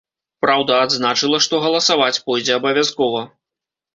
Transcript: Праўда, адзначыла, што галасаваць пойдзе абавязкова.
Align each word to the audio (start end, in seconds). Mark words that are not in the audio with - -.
Праўда, 0.43 0.77
адзначыла, 0.85 1.37
што 1.45 1.59
галасаваць 1.65 2.21
пойдзе 2.29 2.57
абавязкова. 2.59 3.21